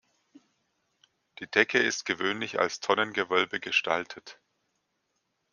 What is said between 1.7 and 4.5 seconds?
ist gewöhnlich als Tonnengewölbe gestaltet.